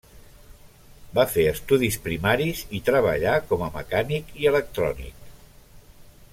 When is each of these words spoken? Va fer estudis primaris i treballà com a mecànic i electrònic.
Va 1.17 1.25
fer 1.33 1.43
estudis 1.49 1.97
primaris 2.07 2.63
i 2.79 2.81
treballà 2.89 3.37
com 3.53 3.67
a 3.67 3.71
mecànic 3.79 4.35
i 4.43 4.51
electrònic. 4.55 5.33